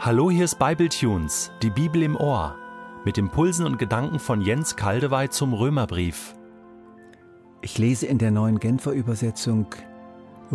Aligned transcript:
Hallo, 0.00 0.30
hier 0.30 0.44
ist 0.44 0.60
Bibletunes, 0.60 1.50
die 1.60 1.70
Bibel 1.70 2.04
im 2.04 2.14
Ohr, 2.14 2.54
mit 3.04 3.18
Impulsen 3.18 3.66
und 3.66 3.80
Gedanken 3.80 4.20
von 4.20 4.40
Jens 4.40 4.76
Kaldewey 4.76 5.28
zum 5.28 5.52
Römerbrief. 5.52 6.36
Ich 7.62 7.78
lese 7.78 8.06
in 8.06 8.18
der 8.18 8.30
neuen 8.30 8.60
Genfer 8.60 8.92
Übersetzung 8.92 9.66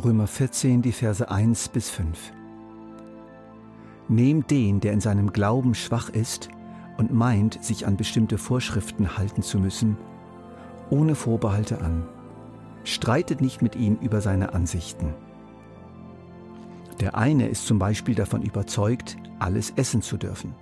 Römer 0.02 0.28
14, 0.28 0.82
die 0.82 0.94
Verse 0.94 1.30
1 1.30 1.68
bis 1.70 1.90
5. 1.90 2.32
Nehmt 4.08 4.50
den, 4.50 4.80
der 4.80 4.94
in 4.94 5.02
seinem 5.02 5.34
Glauben 5.34 5.75
schwach 5.75 6.07
ist 6.07 6.48
und 6.98 7.12
meint, 7.14 7.62
sich 7.62 7.86
an 7.86 7.98
bestimmte 7.98 8.38
Vorschriften 8.38 9.18
halten 9.18 9.41
zu 9.41 9.60
müssen, 9.60 9.98
ohne 10.89 11.16
Vorbehalte 11.16 11.82
an. 11.82 12.07
Streitet 12.86 13.41
nicht 13.41 13.62
mit 13.62 13.76
ihm 13.76 13.98
über 14.00 14.22
seine 14.22 14.54
Ansichten. 14.54 15.14
Der 17.00 17.16
eine 17.16 17.48
ist 17.48 17.66
zum 17.66 17.80
Beispiel 17.80 18.16
davon 18.16 18.42
überzeugt, 18.42 19.18
alles 19.40 19.72
essen 19.72 20.02
zu 20.02 20.18
dürfen. 20.18 20.56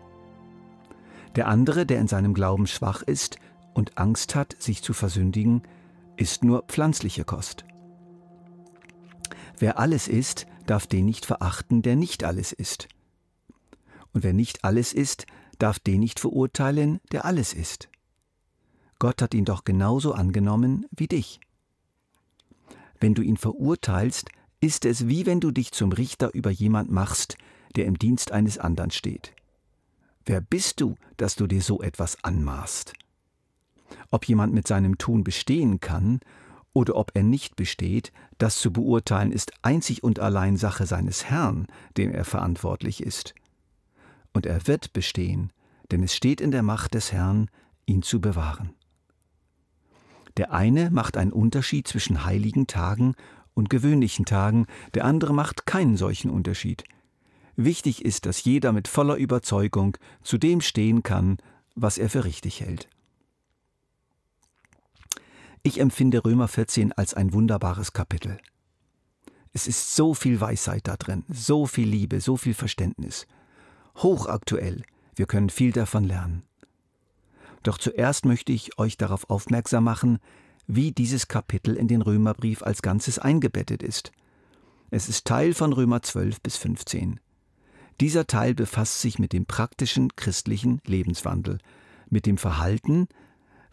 Der 1.35 1.47
andere, 1.47 1.85
der 1.85 1.99
in 1.99 2.07
seinem 2.07 2.33
Glauben 2.33 2.67
schwach 2.67 3.01
ist 3.01 3.37
und 3.73 3.97
Angst 3.97 4.35
hat, 4.35 4.55
sich 4.59 4.83
zu 4.83 4.93
versündigen, 4.93 5.63
isst 6.17 6.43
nur 6.43 6.63
pflanzliche 6.63 7.23
Kost. 7.23 7.65
Wer 9.57 9.79
alles 9.79 10.07
isst, 10.07 10.47
darf 10.65 10.87
den 10.87 11.05
nicht 11.05 11.25
verachten, 11.25 11.81
der 11.81 11.95
nicht 11.95 12.23
alles 12.23 12.51
isst. 12.51 12.87
Und 14.13 14.23
wer 14.23 14.33
nicht 14.33 14.63
alles 14.63 14.93
isst, 14.93 15.25
darf 15.59 15.79
den 15.79 15.99
nicht 15.99 16.19
verurteilen, 16.19 16.99
der 17.11 17.25
alles 17.25 17.53
isst. 17.53 17.89
Gott 18.99 19.21
hat 19.21 19.33
ihn 19.33 19.45
doch 19.45 19.63
genauso 19.63 20.13
angenommen 20.13 20.85
wie 20.91 21.07
dich. 21.07 21.39
Wenn 22.99 23.13
du 23.15 23.21
ihn 23.21 23.37
verurteilst, 23.37 24.29
ist 24.61 24.85
es 24.85 25.07
wie 25.07 25.25
wenn 25.25 25.39
du 25.39 25.51
dich 25.51 25.71
zum 25.71 25.91
Richter 25.91 26.33
über 26.33 26.51
jemand 26.51 26.91
machst, 26.91 27.35
der 27.75 27.85
im 27.85 27.97
Dienst 27.97 28.31
eines 28.31 28.57
anderen 28.57 28.91
steht. 28.91 29.33
Wer 30.25 30.39
bist 30.39 30.79
du, 30.79 30.95
dass 31.17 31.35
du 31.35 31.47
dir 31.47 31.61
so 31.61 31.81
etwas 31.81 32.23
anmaßt? 32.23 32.93
Ob 34.11 34.25
jemand 34.25 34.53
mit 34.53 34.67
seinem 34.67 34.97
Tun 34.97 35.23
bestehen 35.23 35.79
kann 35.79 36.19
oder 36.73 36.95
ob 36.95 37.11
er 37.15 37.23
nicht 37.23 37.55
besteht, 37.55 38.11
das 38.37 38.59
zu 38.59 38.71
beurteilen 38.71 39.31
ist 39.31 39.51
einzig 39.63 40.03
und 40.03 40.19
allein 40.19 40.57
Sache 40.57 40.85
seines 40.85 41.25
Herrn, 41.25 41.67
dem 41.97 42.11
er 42.11 42.23
verantwortlich 42.23 43.01
ist. 43.01 43.33
Und 44.31 44.45
er 44.45 44.67
wird 44.67 44.93
bestehen, 44.93 45.51
denn 45.91 46.03
es 46.03 46.15
steht 46.15 46.39
in 46.39 46.51
der 46.51 46.63
Macht 46.63 46.93
des 46.93 47.11
Herrn, 47.11 47.49
ihn 47.85 48.03
zu 48.03 48.21
bewahren. 48.21 48.73
Der 50.37 50.53
eine 50.53 50.91
macht 50.91 51.17
einen 51.17 51.33
Unterschied 51.33 51.87
zwischen 51.87 52.23
heiligen 52.23 52.67
Tagen 52.67 53.15
und 53.61 53.69
gewöhnlichen 53.69 54.25
Tagen, 54.25 54.65
der 54.95 55.05
andere 55.05 55.35
macht 55.35 55.67
keinen 55.67 55.95
solchen 55.95 56.31
Unterschied. 56.31 56.83
Wichtig 57.55 58.03
ist, 58.03 58.25
dass 58.25 58.43
jeder 58.43 58.71
mit 58.71 58.87
voller 58.87 59.17
Überzeugung 59.17 59.97
zu 60.23 60.39
dem 60.39 60.61
stehen 60.61 61.03
kann, 61.03 61.37
was 61.75 61.99
er 61.99 62.09
für 62.09 62.25
richtig 62.25 62.59
hält. 62.61 62.89
Ich 65.61 65.79
empfinde 65.79 66.25
Römer 66.25 66.47
14 66.47 66.91
als 66.93 67.13
ein 67.13 67.33
wunderbares 67.33 67.93
Kapitel. 67.93 68.39
Es 69.53 69.67
ist 69.67 69.95
so 69.95 70.15
viel 70.15 70.41
Weisheit 70.41 70.87
da 70.87 70.97
drin, 70.97 71.23
so 71.29 71.67
viel 71.67 71.87
Liebe, 71.87 72.19
so 72.19 72.37
viel 72.37 72.55
Verständnis. 72.55 73.27
Hochaktuell, 73.97 74.81
wir 75.13 75.27
können 75.27 75.51
viel 75.51 75.71
davon 75.71 76.03
lernen. 76.03 76.41
Doch 77.61 77.77
zuerst 77.77 78.25
möchte 78.25 78.53
ich 78.53 78.79
euch 78.79 78.97
darauf 78.97 79.29
aufmerksam 79.29 79.83
machen, 79.83 80.17
wie 80.73 80.93
dieses 80.93 81.27
Kapitel 81.27 81.75
in 81.75 81.89
den 81.89 82.01
Römerbrief 82.01 82.63
als 82.63 82.81
Ganzes 82.81 83.19
eingebettet 83.19 83.83
ist. 83.83 84.13
Es 84.89 85.09
ist 85.09 85.27
Teil 85.27 85.53
von 85.53 85.73
Römer 85.73 86.01
12 86.01 86.39
bis 86.39 86.55
15. 86.55 87.19
Dieser 87.99 88.25
Teil 88.25 88.53
befasst 88.53 89.01
sich 89.01 89.19
mit 89.19 89.33
dem 89.33 89.45
praktischen 89.45 90.15
christlichen 90.15 90.79
Lebenswandel, 90.85 91.57
mit 92.09 92.25
dem 92.25 92.37
Verhalten, 92.37 93.09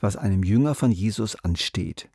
was 0.00 0.16
einem 0.16 0.42
Jünger 0.42 0.74
von 0.74 0.90
Jesus 0.90 1.36
ansteht, 1.36 2.08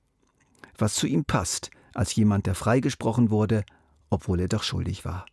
was 0.78 0.96
zu 0.96 1.08
ihm 1.08 1.24
passt 1.24 1.72
als 1.94 2.14
jemand, 2.16 2.46
der 2.46 2.56
freigesprochen 2.56 3.30
wurde, 3.30 3.64
obwohl 4.10 4.42
er 4.42 4.50
doch 4.50 4.64
schuldig 4.64 5.06
war, 5.06 5.26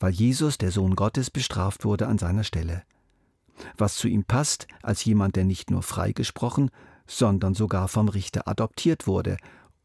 weil 0.00 0.12
Jesus, 0.12 0.58
der 0.58 0.70
Sohn 0.70 0.96
Gottes, 0.96 1.30
bestraft 1.30 1.86
wurde 1.86 2.08
an 2.08 2.18
seiner 2.18 2.44
Stelle, 2.44 2.82
was 3.78 3.96
zu 3.96 4.06
ihm 4.06 4.24
passt 4.24 4.66
als 4.82 5.02
jemand, 5.02 5.36
der 5.36 5.44
nicht 5.44 5.70
nur 5.70 5.82
freigesprochen, 5.82 6.70
sondern 7.10 7.54
sogar 7.54 7.88
vom 7.88 8.08
Richter 8.08 8.46
adoptiert 8.46 9.06
wurde 9.06 9.36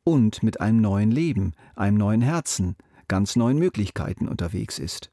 und 0.04 0.44
mit 0.44 0.62
einem 0.62 0.80
neuen 0.80 1.12
Leben, 1.12 1.54
einem 1.76 1.98
neuen 1.98 2.22
Herzen, 2.22 2.76
ganz 3.08 3.36
neuen 3.36 3.58
Möglichkeiten 3.58 4.28
unterwegs 4.28 4.78
ist. 4.80 5.10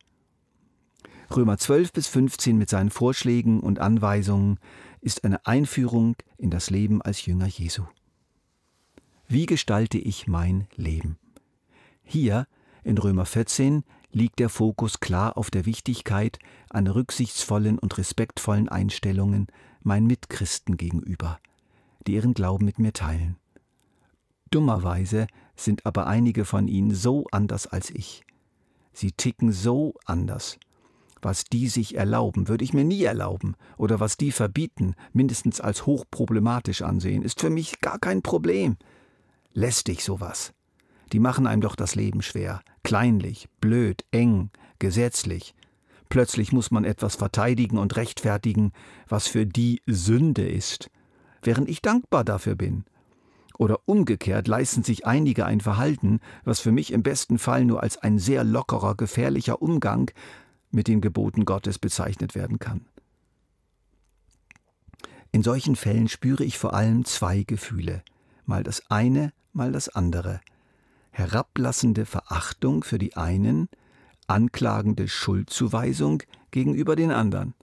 Römer 1.35 1.57
12 1.57 1.93
bis 1.93 2.09
15 2.09 2.59
mit 2.59 2.69
seinen 2.69 2.91
Vorschlägen 2.91 3.61
und 3.61 3.79
Anweisungen 3.79 4.59
ist 5.01 5.25
eine 5.25 5.47
Einführung 5.47 6.17
in 6.37 6.51
das 6.51 6.69
Leben 6.69 7.01
als 7.01 7.25
Jünger 7.25 7.47
Jesu. 7.47 7.85
Wie 9.27 9.47
gestalte 9.47 9.97
ich 9.97 10.27
mein 10.27 10.69
Leben? 10.77 11.19
Hier 12.05 12.47
in 12.85 12.99
Römer 12.99 13.25
14 13.25 13.85
liegt 14.11 14.39
der 14.39 14.51
Fokus 14.51 15.01
klar 15.01 15.39
auf 15.39 15.51
der 15.51 15.65
Wichtigkeit 15.65 16.39
einer 16.69 16.95
rücksichtsvollen 16.95 17.79
und 17.79 17.97
respektvollen 17.97 18.69
Einstellungen 18.69 19.47
meinen 19.83 20.07
Mitchristen 20.07 20.77
gegenüber– 20.77 21.39
die 22.07 22.15
ihren 22.15 22.35
Glauben 22.35 22.65
mit 22.65 22.79
mir 22.79 22.93
teilen. 22.93 23.37
Dummerweise 24.51 25.27
sind 25.57 25.87
aber 25.87 26.07
einige 26.07 26.45
von 26.45 26.69
ihnen 26.69 26.95
so 26.95 27.27
anders 27.33 27.67
als 27.67 27.91
ich. 27.91 28.23
Sie 28.93 29.13
ticken 29.13 29.51
so 29.51 29.95
anders. 30.05 30.59
Was 31.23 31.45
die 31.45 31.69
sich 31.69 31.97
erlauben, 31.97 32.49
würde 32.49 32.65
ich 32.65 32.75
mir 32.75 32.85
nie 32.85 33.05
erlauben, 33.05 33.55
oder 33.79 34.01
was 34.01 34.17
die 34.17 34.33
verbieten, 34.33 34.95
mindestens 35.13 35.61
als 35.61 35.87
hochproblematisch 35.87 36.83
ansehen, 36.83 37.23
ist 37.23 37.41
für 37.41 37.49
mich 37.49 37.81
gar 37.81 37.99
kein 37.99 38.23
Problem. 38.23 38.77
Lästig 39.53 40.03
sowas. 40.03 40.53
Die 41.13 41.21
machen 41.21 41.47
einem 41.47 41.63
doch 41.63 41.77
das 41.77 41.95
Leben 41.95 42.23
schwer, 42.23 42.61
kleinlich, 42.83 43.49
blöd, 43.61 44.05
eng, 44.11 44.51
gesetzlich. 44.81 45.55
Plötzlich 46.09 46.53
muss 46.53 46.71
man 46.71 46.85
etwas 46.85 47.17
verteidigen 47.17 47.79
und 47.79 47.97
rechtfertigen, 47.97 48.73
was 49.09 49.29
für 49.29 49.47
die 49.47 49.81
Sünde 49.87 50.47
ist 50.47 50.91
während 51.43 51.69
ich 51.69 51.83
dankbar 51.83 52.25
dafür 52.25 52.55
bin. 52.55 52.85
Oder 53.59 53.81
umgekehrt 53.85 54.49
leisten 54.49 54.83
sich 54.83 55.07
einige 55.07 55.45
ein 55.45 55.61
Verhalten, 55.61 56.21
was 56.45 56.61
für 56.61 56.73
mich 56.73 56.93
im 56.93 57.03
besten 57.03 57.39
Fall 57.39 57.65
nur 57.65 57.83
als 57.83 57.99
ein 57.99 58.19
sehr 58.19 58.45
lockerer, 58.45 58.95
gefährlicher 58.95 59.61
Umgang 59.61 60.11
mit 60.71 60.89
den 60.89 61.01
Geboten 61.01 61.45
Gottes 61.45 61.79
bezeichnet 61.79 62.35
werden 62.35 62.59
kann. 62.59 62.87
In 65.31 65.43
solchen 65.43 65.77
Fällen 65.77 66.09
spüre 66.09 66.45
ich 66.45 66.59
vor 66.59 66.75
allem 66.75 67.05
zwei 67.05 67.43
Gefühle, 67.43 68.03
mal 68.47 68.63
das 68.63 68.91
eine, 68.91 69.33
mal 69.53 69.73
das 69.73 69.89
andere. 69.89 70.41
Herablassende 71.11 72.07
Verachtung 72.07 72.85
für 72.85 72.99
die 72.99 73.17
einen, 73.17 73.69
anklagende 74.27 75.09
Schuldzuweisung 75.09 76.23
gegenüber 76.51 76.97
den 76.97 77.11
anderen. 77.11 77.55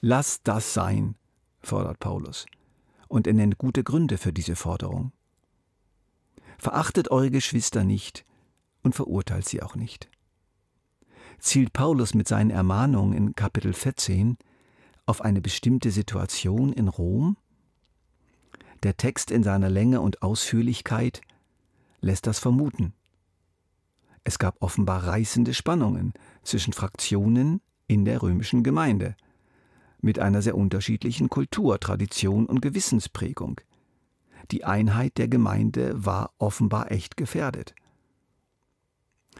Lass 0.00 0.42
das 0.42 0.74
sein, 0.74 1.14
fordert 1.62 2.00
Paulus 2.00 2.46
und 3.10 3.26
er 3.26 3.34
nennt 3.34 3.58
gute 3.58 3.82
Gründe 3.82 4.18
für 4.18 4.32
diese 4.32 4.54
Forderung. 4.54 5.12
Verachtet 6.58 7.10
eure 7.10 7.30
Geschwister 7.30 7.82
nicht 7.84 8.24
und 8.82 8.94
verurteilt 8.94 9.48
sie 9.48 9.62
auch 9.62 9.74
nicht. 9.74 10.08
Zielt 11.40 11.72
Paulus 11.72 12.14
mit 12.14 12.28
seinen 12.28 12.50
Ermahnungen 12.50 13.12
in 13.16 13.34
Kapitel 13.34 13.72
14 13.72 14.38
auf 15.06 15.22
eine 15.22 15.40
bestimmte 15.40 15.90
Situation 15.90 16.72
in 16.72 16.86
Rom? 16.86 17.36
Der 18.84 18.96
Text 18.96 19.30
in 19.30 19.42
seiner 19.42 19.70
Länge 19.70 20.00
und 20.00 20.22
Ausführlichkeit 20.22 21.20
lässt 22.00 22.28
das 22.28 22.38
vermuten. 22.38 22.94
Es 24.22 24.38
gab 24.38 24.62
offenbar 24.62 25.06
reißende 25.06 25.52
Spannungen 25.52 26.12
zwischen 26.44 26.72
Fraktionen 26.72 27.60
in 27.88 28.04
der 28.04 28.22
römischen 28.22 28.62
Gemeinde– 28.62 29.16
mit 30.02 30.18
einer 30.18 30.42
sehr 30.42 30.56
unterschiedlichen 30.56 31.28
Kultur, 31.28 31.80
Tradition 31.80 32.46
und 32.46 32.60
Gewissensprägung. 32.60 33.60
Die 34.50 34.64
Einheit 34.64 35.18
der 35.18 35.28
Gemeinde 35.28 36.04
war 36.04 36.32
offenbar 36.38 36.90
echt 36.90 37.16
gefährdet. 37.16 37.74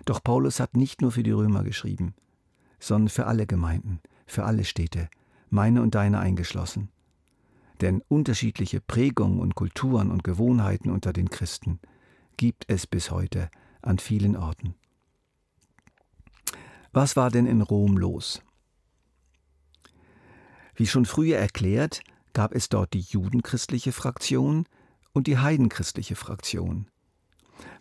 Doch 0.04 0.22
Paulus 0.22 0.60
hat 0.60 0.76
nicht 0.76 1.02
nur 1.02 1.12
für 1.12 1.22
die 1.22 1.30
Römer 1.30 1.64
geschrieben, 1.64 2.14
sondern 2.78 3.08
für 3.08 3.26
alle 3.26 3.46
Gemeinden, 3.46 4.00
für 4.26 4.44
alle 4.44 4.64
Städte, 4.64 5.08
meine 5.50 5.82
und 5.82 5.94
deine 5.94 6.20
eingeschlossen. 6.20 6.90
Denn 7.80 8.02
unterschiedliche 8.08 8.80
Prägungen 8.80 9.40
und 9.40 9.54
Kulturen 9.54 10.10
und 10.10 10.22
Gewohnheiten 10.22 10.90
unter 10.90 11.12
den 11.12 11.30
Christen 11.30 11.80
gibt 12.36 12.64
es 12.68 12.86
bis 12.86 13.10
heute 13.10 13.50
an 13.82 13.98
vielen 13.98 14.36
Orten. 14.36 14.74
Was 16.92 17.16
war 17.16 17.30
denn 17.30 17.46
in 17.46 17.62
Rom 17.62 17.96
los? 17.96 18.42
Wie 20.80 20.86
schon 20.86 21.04
früher 21.04 21.36
erklärt, 21.36 22.00
gab 22.32 22.54
es 22.54 22.70
dort 22.70 22.94
die 22.94 23.00
judenchristliche 23.00 23.92
Fraktion 23.92 24.64
und 25.12 25.26
die 25.26 25.36
heidenchristliche 25.36 26.16
Fraktion. 26.16 26.86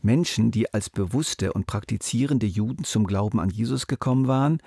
Menschen, 0.02 0.52
die 0.52 0.74
als 0.74 0.90
bewusste 0.90 1.54
und 1.54 1.66
praktizierende 1.66 2.46
Juden 2.46 2.84
zum 2.84 3.08
Glauben 3.08 3.40
an 3.40 3.52
Jesus 3.52 3.88
gekommen 3.88 4.28
waren 4.28 4.62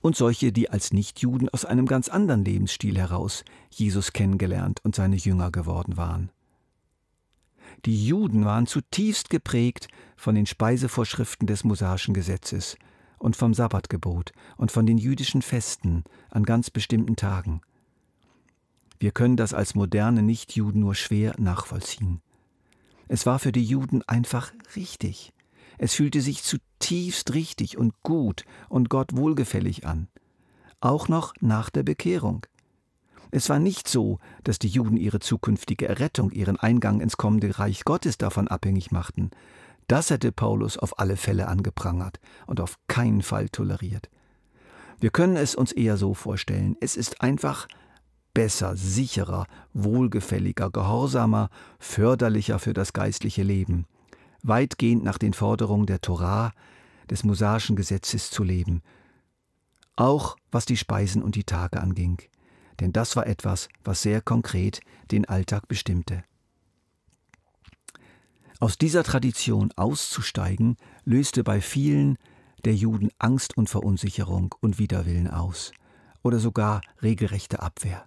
und 0.00 0.16
solche, 0.16 0.50
die 0.50 0.68
als 0.68 0.92
Nichtjuden 0.92 1.48
aus 1.48 1.64
einem 1.64 1.86
ganz 1.86 2.08
anderen 2.08 2.44
Lebensstil 2.44 2.98
heraus 2.98 3.44
Jesus 3.70 4.12
kennengelernt 4.12 4.80
und 4.82 4.96
seine 4.96 5.14
Jünger 5.14 5.52
geworden 5.52 5.96
waren. 5.96 6.32
Die 7.84 8.04
Juden 8.04 8.44
waren 8.44 8.66
zutiefst 8.66 9.30
geprägt 9.30 9.86
von 10.16 10.34
den 10.34 10.46
Speisevorschriften 10.46 11.46
des 11.46 11.62
mosaischen 11.62 12.14
Gesetzes 12.14 12.76
und 13.18 13.36
vom 13.36 13.54
Sabbatgebot 13.54 14.32
und 14.56 14.72
von 14.72 14.86
den 14.86 14.98
jüdischen 14.98 15.40
Festen 15.40 16.02
an 16.30 16.42
ganz 16.42 16.68
bestimmten 16.68 17.14
Tagen. 17.14 17.60
Wir 18.98 19.10
können 19.10 19.36
das 19.36 19.54
als 19.54 19.74
moderne 19.74 20.22
Nichtjuden 20.22 20.80
nur 20.80 20.94
schwer 20.94 21.34
nachvollziehen. 21.38 22.20
Es 23.08 23.26
war 23.26 23.38
für 23.38 23.52
die 23.52 23.64
Juden 23.64 24.02
einfach 24.06 24.52
richtig. 24.74 25.32
Es 25.78 25.94
fühlte 25.94 26.20
sich 26.20 26.42
zutiefst 26.42 27.34
richtig 27.34 27.76
und 27.76 27.94
gut 28.02 28.44
und 28.68 28.88
Gott 28.88 29.16
wohlgefällig 29.16 29.86
an. 29.86 30.08
Auch 30.80 31.08
noch 31.08 31.34
nach 31.40 31.70
der 31.70 31.82
Bekehrung. 31.82 32.46
Es 33.30 33.48
war 33.48 33.58
nicht 33.58 33.88
so, 33.88 34.18
dass 34.44 34.58
die 34.58 34.68
Juden 34.68 34.96
ihre 34.96 35.20
zukünftige 35.20 35.88
Errettung, 35.88 36.30
ihren 36.30 36.58
Eingang 36.58 37.00
ins 37.00 37.16
kommende 37.16 37.58
Reich 37.58 37.84
Gottes 37.84 38.18
davon 38.18 38.48
abhängig 38.48 38.92
machten. 38.92 39.30
Das 39.88 40.10
hätte 40.10 40.32
Paulus 40.32 40.78
auf 40.78 40.98
alle 40.98 41.16
Fälle 41.16 41.48
angeprangert 41.48 42.18
und 42.46 42.60
auf 42.60 42.78
keinen 42.88 43.22
Fall 43.22 43.48
toleriert. 43.48 44.10
Wir 45.00 45.10
können 45.10 45.36
es 45.36 45.54
uns 45.54 45.72
eher 45.72 45.96
so 45.96 46.14
vorstellen, 46.14 46.76
es 46.80 46.96
ist 46.96 47.20
einfach 47.20 47.68
besser, 48.36 48.76
sicherer, 48.76 49.46
wohlgefälliger, 49.72 50.70
gehorsamer, 50.70 51.48
förderlicher 51.78 52.58
für 52.58 52.74
das 52.74 52.92
geistliche 52.92 53.42
Leben, 53.42 53.86
weitgehend 54.42 55.02
nach 55.02 55.16
den 55.16 55.32
Forderungen 55.32 55.86
der 55.86 56.02
Torah, 56.02 56.52
des 57.08 57.24
mosaischen 57.24 57.76
Gesetzes 57.76 58.30
zu 58.30 58.44
leben, 58.44 58.82
auch 59.96 60.36
was 60.50 60.66
die 60.66 60.76
Speisen 60.76 61.22
und 61.22 61.34
die 61.34 61.44
Tage 61.44 61.80
anging, 61.80 62.20
denn 62.78 62.92
das 62.92 63.16
war 63.16 63.26
etwas, 63.26 63.70
was 63.84 64.02
sehr 64.02 64.20
konkret 64.20 64.80
den 65.10 65.24
Alltag 65.24 65.66
bestimmte. 65.66 66.22
Aus 68.60 68.76
dieser 68.76 69.02
Tradition 69.02 69.72
auszusteigen, 69.76 70.76
löste 71.06 71.42
bei 71.42 71.62
vielen 71.62 72.18
der 72.66 72.74
Juden 72.74 73.08
Angst 73.18 73.56
und 73.56 73.70
Verunsicherung 73.70 74.54
und 74.60 74.78
Widerwillen 74.78 75.28
aus 75.30 75.72
oder 76.22 76.38
sogar 76.38 76.82
regelrechte 77.00 77.60
Abwehr. 77.60 78.04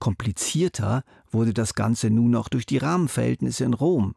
Komplizierter 0.00 1.04
wurde 1.30 1.54
das 1.54 1.74
Ganze 1.74 2.10
nun 2.10 2.30
noch 2.30 2.48
durch 2.48 2.66
die 2.66 2.78
Rahmenverhältnisse 2.78 3.64
in 3.64 3.74
Rom. 3.74 4.14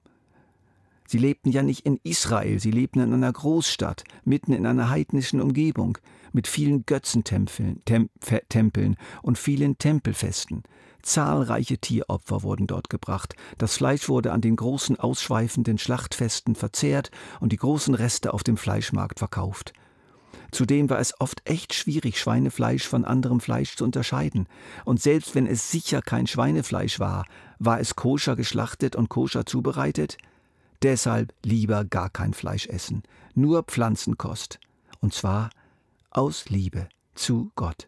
Sie 1.06 1.18
lebten 1.18 1.52
ja 1.52 1.62
nicht 1.62 1.86
in 1.86 2.00
Israel, 2.04 2.60
sie 2.60 2.72
lebten 2.72 3.02
in 3.02 3.14
einer 3.14 3.32
Großstadt, 3.32 4.04
mitten 4.24 4.54
in 4.54 4.66
einer 4.66 4.90
heidnischen 4.90 5.42
Umgebung, 5.42 5.98
mit 6.32 6.48
vielen 6.48 6.86
Götzentempeln 6.86 7.84
Tempeln 8.50 8.96
und 9.22 9.38
vielen 9.38 9.78
Tempelfesten. 9.78 10.64
Zahlreiche 11.04 11.78
Tieropfer 11.78 12.44
wurden 12.44 12.66
dort 12.66 12.90
gebracht, 12.90 13.36
das 13.58 13.76
Fleisch 13.76 14.08
wurde 14.08 14.32
an 14.32 14.40
den 14.40 14.56
großen 14.56 14.98
ausschweifenden 14.98 15.78
Schlachtfesten 15.78 16.56
verzehrt 16.56 17.12
und 17.42 17.52
die 17.52 17.58
großen 17.58 17.94
Reste 17.94 18.34
auf 18.34 18.44
dem 18.44 18.56
Fleischmarkt 18.56 19.20
verkauft. 19.20 19.74
Zudem 20.54 20.88
war 20.92 21.00
es 21.00 21.20
oft 21.20 21.42
echt 21.50 21.74
schwierig, 21.74 22.20
Schweinefleisch 22.20 22.88
von 22.88 23.06
anderem 23.06 23.40
Fleisch 23.40 23.76
zu 23.76 23.84
unterscheiden. 23.84 24.48
Und 24.86 25.02
selbst 25.02 25.34
wenn 25.34 25.48
es 25.48 25.72
sicher 25.72 26.04
kein 26.04 26.28
Schweinefleisch 26.28 27.00
war, 27.00 27.26
war 27.58 27.80
es 27.80 27.96
koscher 27.96 28.36
geschlachtet 28.36 28.96
und 28.96 29.10
koscher 29.10 29.48
zubereitet? 29.48 30.18
Deshalb 30.84 31.34
lieber 31.44 31.86
gar 31.86 32.12
kein 32.12 32.36
Fleisch 32.36 32.68
essen, 32.68 33.02
nur 33.34 33.64
Pflanzenkost. 33.64 34.60
Und 35.00 35.16
zwar 35.16 35.50
aus 36.12 36.50
Liebe 36.50 36.88
zu 37.16 37.52
Gott. 37.56 37.88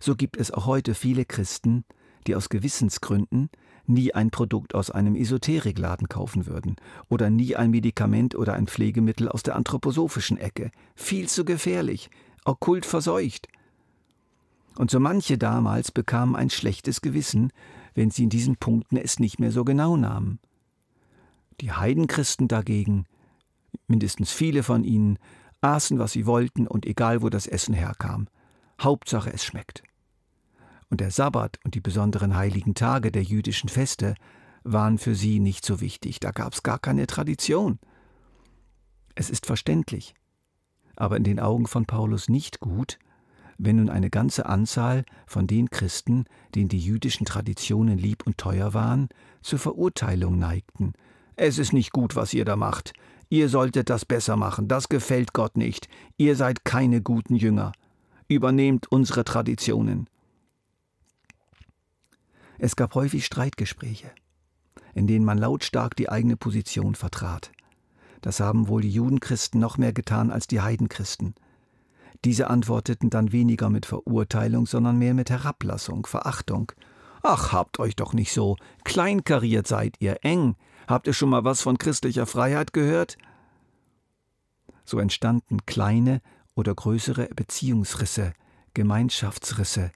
So 0.00 0.16
gibt 0.16 0.36
es 0.36 0.50
auch 0.50 0.66
heute 0.66 0.96
viele 0.96 1.24
Christen, 1.24 1.84
die 2.26 2.34
aus 2.34 2.48
Gewissensgründen 2.48 3.48
nie 3.86 4.14
ein 4.14 4.30
Produkt 4.30 4.74
aus 4.74 4.90
einem 4.90 5.16
Esoterikladen 5.16 6.08
kaufen 6.08 6.46
würden 6.46 6.76
oder 7.08 7.30
nie 7.30 7.56
ein 7.56 7.70
Medikament 7.70 8.34
oder 8.34 8.54
ein 8.54 8.66
Pflegemittel 8.66 9.28
aus 9.28 9.42
der 9.42 9.56
anthroposophischen 9.56 10.38
Ecke. 10.38 10.70
Viel 10.94 11.28
zu 11.28 11.44
gefährlich, 11.44 12.10
okkult 12.44 12.86
verseucht. 12.86 13.48
Und 14.76 14.90
so 14.90 15.00
manche 15.00 15.38
damals 15.38 15.92
bekamen 15.92 16.34
ein 16.34 16.50
schlechtes 16.50 17.00
Gewissen, 17.00 17.52
wenn 17.94 18.10
sie 18.10 18.24
in 18.24 18.30
diesen 18.30 18.56
Punkten 18.56 18.96
es 18.96 19.20
nicht 19.20 19.38
mehr 19.38 19.52
so 19.52 19.64
genau 19.64 19.96
nahmen. 19.96 20.40
Die 21.60 21.72
Heidenchristen 21.72 22.48
dagegen, 22.48 23.04
mindestens 23.86 24.32
viele 24.32 24.62
von 24.62 24.82
ihnen, 24.82 25.18
aßen, 25.60 25.98
was 25.98 26.12
sie 26.12 26.26
wollten 26.26 26.66
und 26.66 26.86
egal 26.86 27.22
wo 27.22 27.28
das 27.28 27.46
Essen 27.46 27.74
herkam. 27.74 28.26
Hauptsache 28.80 29.32
es 29.32 29.44
schmeckt 29.44 29.84
und 30.90 31.00
der 31.00 31.10
Sabbat 31.10 31.58
und 31.64 31.74
die 31.74 31.80
besonderen 31.80 32.36
heiligen 32.36 32.74
Tage 32.74 33.10
der 33.10 33.22
jüdischen 33.22 33.68
Feste 33.68 34.14
waren 34.62 34.98
für 34.98 35.14
sie 35.14 35.40
nicht 35.40 35.64
so 35.64 35.80
wichtig, 35.80 36.20
da 36.20 36.30
gab 36.30 36.54
es 36.54 36.62
gar 36.62 36.78
keine 36.78 37.06
Tradition. 37.06 37.78
Es 39.14 39.30
ist 39.30 39.46
verständlich, 39.46 40.14
aber 40.96 41.16
in 41.16 41.24
den 41.24 41.38
Augen 41.38 41.66
von 41.66 41.86
Paulus 41.86 42.28
nicht 42.28 42.60
gut, 42.60 42.98
wenn 43.58 43.76
nun 43.76 43.90
eine 43.90 44.10
ganze 44.10 44.46
Anzahl 44.46 45.04
von 45.26 45.46
den 45.46 45.70
Christen, 45.70 46.24
denen 46.54 46.68
die 46.68 46.78
jüdischen 46.78 47.24
Traditionen 47.24 47.98
lieb 47.98 48.26
und 48.26 48.38
teuer 48.38 48.74
waren, 48.74 49.08
zur 49.42 49.58
Verurteilung 49.58 50.38
neigten. 50.38 50.94
Es 51.36 51.58
ist 51.58 51.72
nicht 51.72 51.92
gut, 51.92 52.16
was 52.16 52.34
ihr 52.34 52.44
da 52.44 52.56
macht. 52.56 52.92
Ihr 53.28 53.48
solltet 53.48 53.90
das 53.90 54.04
besser 54.04 54.36
machen, 54.36 54.68
das 54.68 54.88
gefällt 54.88 55.32
Gott 55.32 55.56
nicht. 55.56 55.88
Ihr 56.16 56.36
seid 56.36 56.64
keine 56.64 57.00
guten 57.02 57.36
Jünger. 57.36 57.72
Übernehmt 58.28 58.90
unsere 58.90 59.24
Traditionen. 59.24 60.08
Es 62.64 62.76
gab 62.76 62.94
häufig 62.94 63.26
Streitgespräche, 63.26 64.10
in 64.94 65.06
denen 65.06 65.26
man 65.26 65.36
lautstark 65.36 65.96
die 65.96 66.08
eigene 66.08 66.38
Position 66.38 66.94
vertrat. 66.94 67.52
Das 68.22 68.40
haben 68.40 68.68
wohl 68.68 68.80
die 68.80 68.90
Judenchristen 68.90 69.60
noch 69.60 69.76
mehr 69.76 69.92
getan 69.92 70.30
als 70.30 70.46
die 70.46 70.62
Heidenchristen. 70.62 71.34
Diese 72.24 72.48
antworteten 72.48 73.10
dann 73.10 73.32
weniger 73.32 73.68
mit 73.68 73.84
Verurteilung, 73.84 74.64
sondern 74.64 74.96
mehr 74.96 75.12
mit 75.12 75.28
Herablassung, 75.28 76.06
Verachtung. 76.06 76.72
Ach, 77.22 77.52
habt 77.52 77.78
euch 77.80 77.96
doch 77.96 78.14
nicht 78.14 78.32
so, 78.32 78.56
kleinkariert 78.82 79.66
seid 79.66 79.96
ihr, 79.98 80.20
eng. 80.22 80.56
Habt 80.88 81.06
ihr 81.06 81.12
schon 81.12 81.28
mal 81.28 81.44
was 81.44 81.60
von 81.60 81.76
christlicher 81.76 82.24
Freiheit 82.24 82.72
gehört? 82.72 83.18
So 84.86 84.98
entstanden 85.00 85.66
kleine 85.66 86.22
oder 86.54 86.74
größere 86.74 87.28
Beziehungsrisse, 87.36 88.32
Gemeinschaftsrisse 88.72 89.92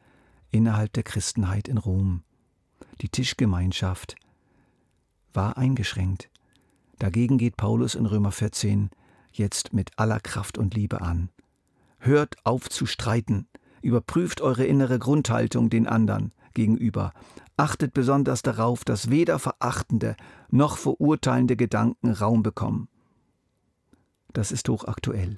innerhalb 0.50 0.92
der 0.92 1.04
Christenheit 1.04 1.66
in 1.66 1.78
Rom. 1.78 2.24
Die 3.00 3.08
Tischgemeinschaft 3.08 4.16
war 5.32 5.56
eingeschränkt. 5.56 6.30
Dagegen 6.98 7.38
geht 7.38 7.56
Paulus 7.56 7.94
in 7.94 8.06
Römer 8.06 8.32
14 8.32 8.90
jetzt 9.32 9.72
mit 9.72 9.92
aller 9.96 10.18
Kraft 10.18 10.58
und 10.58 10.74
Liebe 10.74 11.00
an. 11.00 11.30
Hört 12.00 12.36
auf 12.44 12.68
zu 12.68 12.86
streiten, 12.86 13.46
überprüft 13.82 14.40
eure 14.40 14.64
innere 14.64 14.98
Grundhaltung 14.98 15.70
den 15.70 15.86
anderen 15.86 16.32
gegenüber, 16.54 17.12
achtet 17.56 17.94
besonders 17.94 18.42
darauf, 18.42 18.84
dass 18.84 19.10
weder 19.10 19.38
verachtende 19.38 20.16
noch 20.50 20.76
verurteilende 20.76 21.56
Gedanken 21.56 22.10
Raum 22.10 22.42
bekommen. 22.42 22.88
Das 24.32 24.50
ist 24.50 24.68
hochaktuell. 24.68 25.36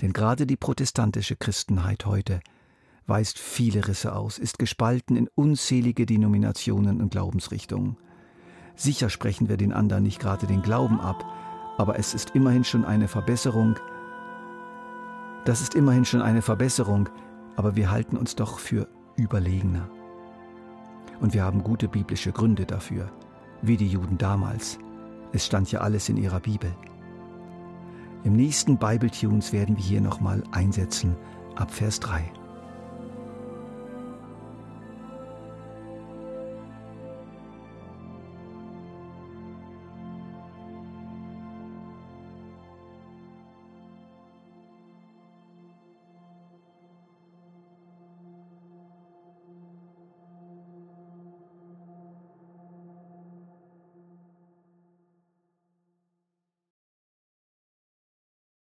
Denn 0.00 0.12
gerade 0.14 0.46
die 0.46 0.56
protestantische 0.56 1.36
Christenheit 1.36 2.06
heute 2.06 2.40
weist 3.06 3.38
viele 3.38 3.86
Risse 3.86 4.14
aus, 4.14 4.38
ist 4.38 4.58
gespalten 4.58 5.16
in 5.16 5.28
unzählige 5.34 6.06
Denominationen 6.06 7.00
und 7.00 7.10
Glaubensrichtungen. 7.10 7.96
Sicher 8.74 9.08
sprechen 9.08 9.48
wir 9.48 9.56
den 9.56 9.72
anderen 9.72 10.02
nicht 10.02 10.20
gerade 10.20 10.46
den 10.46 10.62
Glauben 10.62 11.00
ab, 11.00 11.24
aber 11.78 11.98
es 11.98 12.14
ist 12.14 12.34
immerhin 12.34 12.64
schon 12.64 12.84
eine 12.84 13.08
Verbesserung. 13.08 13.76
Das 15.44 15.60
ist 15.60 15.74
immerhin 15.74 16.04
schon 16.04 16.22
eine 16.22 16.42
Verbesserung, 16.42 17.08
aber 17.56 17.76
wir 17.76 17.90
halten 17.90 18.16
uns 18.16 18.36
doch 18.36 18.58
für 18.58 18.88
überlegener. 19.16 19.88
Und 21.20 21.32
wir 21.32 21.44
haben 21.44 21.62
gute 21.62 21.88
biblische 21.88 22.32
Gründe 22.32 22.66
dafür, 22.66 23.10
wie 23.62 23.76
die 23.76 23.88
Juden 23.88 24.18
damals. 24.18 24.78
Es 25.32 25.46
stand 25.46 25.72
ja 25.72 25.80
alles 25.80 26.08
in 26.08 26.16
ihrer 26.16 26.40
Bibel. 26.40 26.70
Im 28.24 28.34
nächsten 28.34 28.76
Bible 28.76 29.10
Tunes 29.10 29.52
werden 29.52 29.76
wir 29.76 29.84
hier 29.84 30.00
nochmal 30.00 30.42
einsetzen 30.50 31.16
ab 31.54 31.70
Vers 31.70 32.00
3. 32.00 32.24